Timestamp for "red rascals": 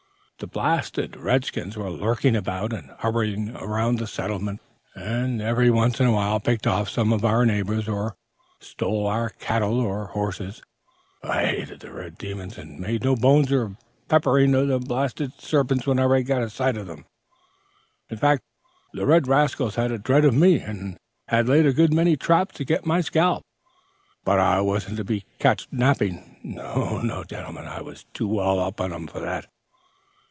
19.05-19.75